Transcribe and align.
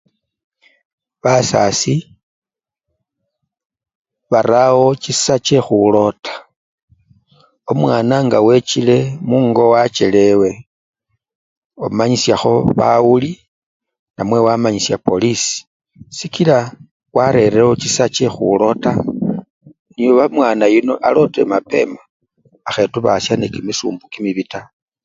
Basasi 1.23 1.95
barawo 4.31 4.87
chisa 5.01 5.35
chekhulota, 5.45 6.33
omwana 7.71 8.15
nga 8.25 8.37
wechile 8.47 8.97
mungo 9.29 9.63
wachelewe, 9.73 10.49
omanyisyakho 11.85 12.53
bawuli 12.79 13.31
namwe 14.15 14.39
wamanyisya 14.47 14.97
polisii 15.07 15.61
sikila 16.17 16.57
warerewo 17.15 17.73
chisa 17.81 18.05
chekhulota 18.15 18.91
niyo 19.93 20.13
omwana 20.25 20.63
yuno 20.75 20.93
alote 21.07 21.41
mapema 21.51 22.01
akhetubasyanga 22.69 23.37
nekimisumbu 23.47 24.03
kimibi 24.13 24.43
taa. 24.51 24.67